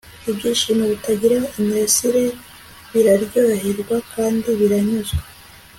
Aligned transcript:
Ibyishimo 0.29 0.83
bitagira 0.91 1.37
imirasire 1.59 2.23
biraryoherwa 2.91 3.95
kandi 4.13 4.47
biranyuzwe 4.59 5.21